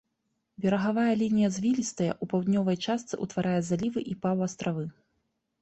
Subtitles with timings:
[0.63, 4.83] Берагавая лінія звілістая, у паўднёвай частцы ўтварае залівы і паўастравы.